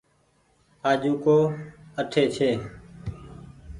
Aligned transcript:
آجو 0.89 1.11
ڪو 1.23 1.37
اٺي 1.99 2.23
ڇي۔ 2.35 2.49